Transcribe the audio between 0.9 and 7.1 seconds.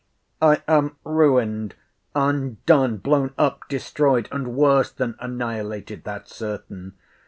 ruined, undone, blown up, destroyed, and worse than annihilated, that's certain!